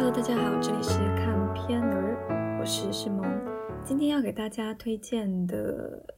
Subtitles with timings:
[0.00, 3.20] Hello，大家好，这里是看片儿，我是世萌。
[3.84, 6.14] 今天要给大家推荐的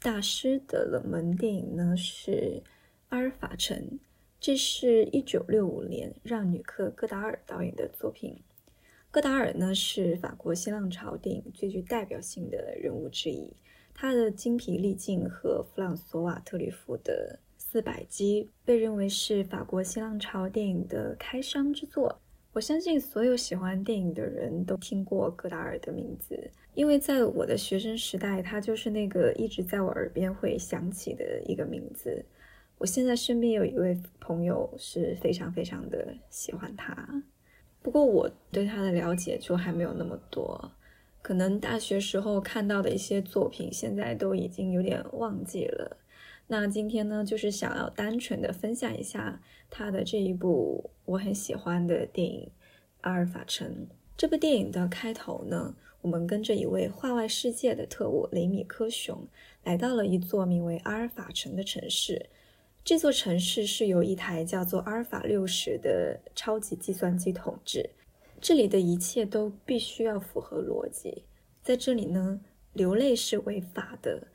[0.00, 2.30] 大师的冷门电影呢是
[3.10, 3.76] 《阿尔法城》，
[4.40, 8.40] 这是一九六五年让女克·戈达尔导演的作品。
[9.10, 13.52] 戈达尔呢是法国新浪潮电影最具代表性的人物之一，
[13.92, 22.18] 他的精疲力尽和弗朗索瓦特里弗的《四百击》被认为是法国新浪潮电影的开山之作。
[22.52, 32.24] 我相信所有喜欢电影的人都听过戈达尔的名字，因为在我的学生时代，他就是那个一直在我耳边会响起的一个名字。
[32.78, 37.22] 我现在身边有一位朋友是非常非常的喜欢他，
[37.82, 40.72] 不过我对他的了解就还没有那么多，
[41.22, 45.96] 可能大学时候看到的一些作品，现在都已经有点忘记了。
[46.52, 49.40] 那今天呢，就是想要单纯的分享一下
[49.70, 52.40] 他的这一部我很喜欢的电影
[53.02, 53.68] 《阿尔法城》。
[54.16, 59.28] 这部电影的开头呢，我们跟着一位画外世界的特务雷米科熊，
[59.62, 62.26] 来到了一座名为阿尔法城的城市。
[62.82, 67.88] 这座城市是由一台叫做阿尔法六十的超级计算机统治，
[68.40, 71.22] 这里的一切都必须要符合逻辑。
[71.62, 72.40] 在这里呢，
[72.72, 74.26] 流泪是违法的。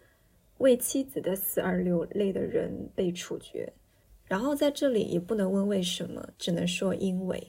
[0.57, 3.71] 为妻子的死而流泪的人被处决，
[4.25, 7.41] 然后在这里也不能问为什么，只能说因为。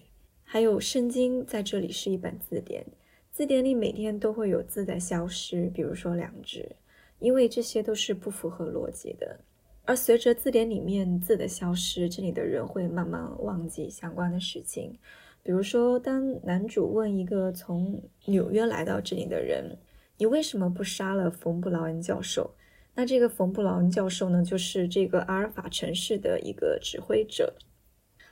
[0.43, 2.87] 还有圣经在这里是一本字典，
[3.33, 6.75] 字典里每天都会有字在消失，比如说两只，
[7.19, 9.39] 因为这些都是不符合逻辑的。
[9.85, 14.99] 而随着字典里面字的消失，这里的人会慢慢忘记相关的事情。
[15.45, 19.79] 比如说，当男主问一个从纽约来到这里的人
[20.19, 22.53] ：“你为什么不杀了冯布劳恩教授？”
[22.97, 27.55] 那这个冯布劳恩教授呢，就是这个阿尔法城市的一个指挥者。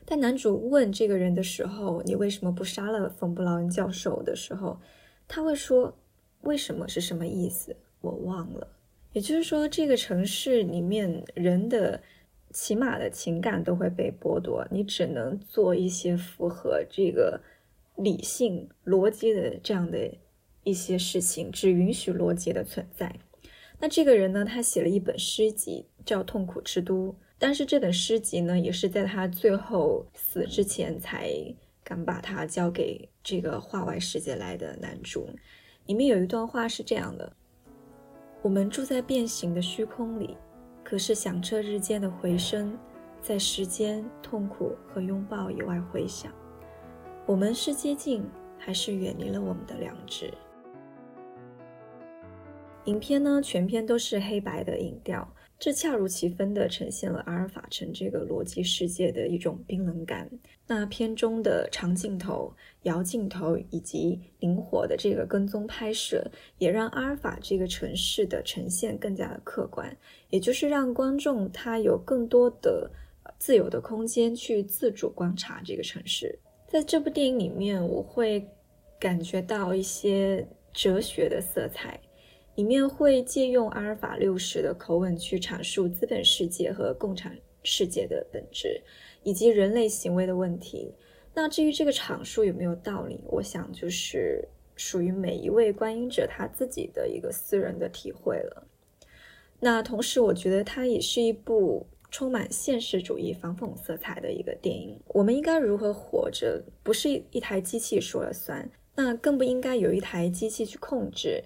[0.06, 4.80] 但男主问这个人的时候，你为什么不杀了冯布劳恩教授的时候，
[5.28, 5.94] 他会说
[6.42, 7.76] ：“为什么是什么意思？
[8.00, 8.66] 我忘了。”
[9.12, 12.02] 也就是说，这个城市里面人的
[12.50, 17.40] 起码的情感都会被剥夺，你只能做一些符合这个
[17.96, 20.10] 理性逻辑的这样的
[20.64, 23.14] 一些事情，只允许逻辑的存在。
[23.78, 24.44] 那这个人呢？
[24.44, 27.08] 他写了一本诗集，叫《痛苦之都》。
[27.38, 31.30] 但是这本诗集呢，也是在他最后死之前才
[31.82, 35.28] 敢把它交给这个画外世界来的男主。
[35.86, 37.30] 里面有一段话是这样的
[38.40, 40.34] ：“我们住在变形的虚空里，
[40.82, 42.78] 可是响彻日间的回声，
[43.20, 46.32] 在时间、痛苦和拥抱以外回响。
[47.26, 48.24] 我们是接近，
[48.56, 50.32] 还是远离了我们的良知？”
[52.86, 55.26] 影片呢，全片都是黑白的影调，
[55.58, 60.30] 这恰如其分地呈现了阿尔法城这个逻辑世界的一种冰冷感。
[60.66, 69.96] 那片中的长镜头、摇镜头以及灵活的这个跟踪拍摄，也让阿尔法这个城市的呈现更加的客观，
[70.28, 72.90] 也就是让观众他有更多的
[73.38, 76.38] 自由的空间去自主观察这个城市。
[76.68, 78.46] 在这部电影里面，我会
[79.00, 81.98] 感觉到一些哲学的色彩。
[82.54, 88.80] 里面会借用阿尔法六十的口吻去阐述资本世界和共产世界的本质，
[89.22, 90.94] 以及人类行为的问题。
[91.34, 98.66] 那至于这个阐述有没有道理，我想就是属于每一位观影者他自己的一个私人的体会了。
[99.60, 105.00] 那同时，我觉得它也是一部充满现实主义反讽色彩的一个电影。
[105.08, 111.42] 我们应该如何活着，不是一台机器说了算，那更不应该有一台机器去控制。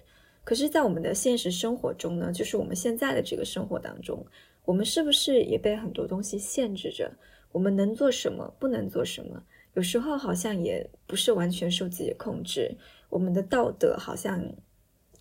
[0.49, 4.25] 可是，在我们的现实生活中呢，就是我们现在的这个生活当中，
[4.65, 7.11] 我们是不是也被很多东西限制着？
[7.51, 9.43] 我们能做什么，不能做什么？
[9.75, 12.75] 有时候好像也不是完全受自己控制。
[13.09, 14.43] 我们的道德好像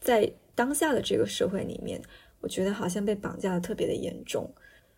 [0.01, 2.01] 在当下的这个社会里面，
[2.41, 4.51] 我觉得好像被绑架的特别的严重。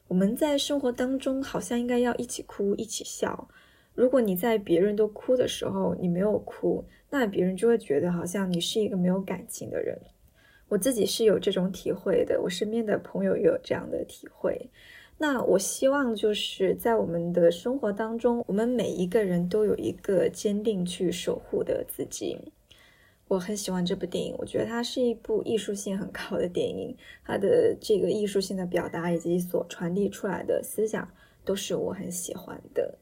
[0.06, 3.48] 我们在生活当中好像应该要一起哭，一起笑。
[3.96, 10.00] 如果你在别人都哭的时候，你没有哭，那别人就会觉得好像你是一个没有感情的人。
[10.70, 14.70] 我自己是有这种体会的，我身边的朋友也有这样的体会。
[15.18, 22.38] 那我希望就是在我们的生活当中，我们每一个人都有一个坚定去守护的自己。
[23.28, 31.06] 我很喜欢这部电影，我觉得它是一部艺术性很高的电影，它的这个艺术性的表达以及所传递出来的思想
[31.44, 32.96] 都是我很喜欢的。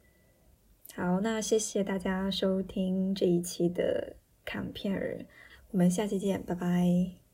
[0.94, 5.24] 好，那谢谢大家收听这一期的看片儿，
[5.70, 7.27] 我们下期见，拜拜。